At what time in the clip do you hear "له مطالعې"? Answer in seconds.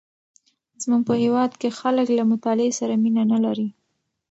2.17-2.71